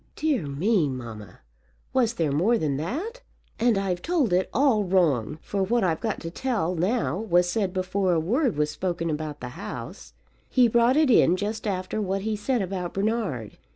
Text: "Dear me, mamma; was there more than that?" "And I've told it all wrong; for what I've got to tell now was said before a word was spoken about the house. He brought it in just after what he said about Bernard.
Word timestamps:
"Dear 0.15 0.47
me, 0.47 0.89
mamma; 0.89 1.41
was 1.93 2.13
there 2.15 2.31
more 2.31 2.57
than 2.57 2.77
that?" 2.77 3.21
"And 3.59 3.77
I've 3.77 4.01
told 4.01 4.33
it 4.33 4.49
all 4.51 4.83
wrong; 4.83 5.37
for 5.43 5.61
what 5.61 5.83
I've 5.83 5.99
got 5.99 6.19
to 6.21 6.31
tell 6.31 6.73
now 6.73 7.19
was 7.19 7.47
said 7.47 7.71
before 7.71 8.11
a 8.13 8.19
word 8.19 8.57
was 8.57 8.71
spoken 8.71 9.11
about 9.11 9.41
the 9.41 9.49
house. 9.49 10.13
He 10.49 10.67
brought 10.67 10.97
it 10.97 11.11
in 11.11 11.37
just 11.37 11.67
after 11.67 12.01
what 12.01 12.23
he 12.23 12.35
said 12.35 12.63
about 12.63 12.95
Bernard. 12.95 13.59